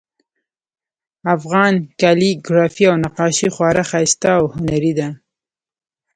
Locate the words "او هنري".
4.37-4.93